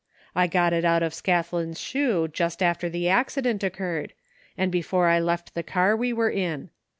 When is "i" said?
0.35-0.47, 5.09-5.19